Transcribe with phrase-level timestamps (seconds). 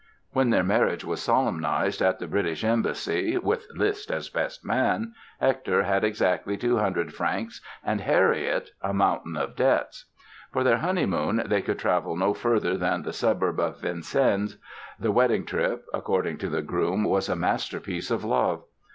[0.31, 5.83] When their marriage was solemnized at the British Embassy (with Liszt as best man) Hector
[5.83, 10.05] had exactly two hundred francs and Harriet—a mountain of debts!
[10.51, 14.57] For their honeymoon they could travel no further than the suburb of Vincennes.
[14.99, 18.63] The wedding trip, according to the groom, was "a masterpiece of love".